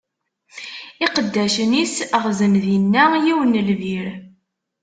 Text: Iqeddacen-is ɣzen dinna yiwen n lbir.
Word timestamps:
Iqeddacen-is 1.05 1.95
ɣzen 2.23 2.53
dinna 2.63 3.03
yiwen 3.25 3.53
n 3.57 3.61
lbir. 3.67 4.07